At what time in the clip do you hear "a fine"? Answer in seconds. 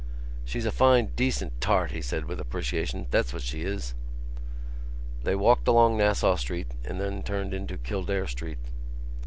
0.65-1.11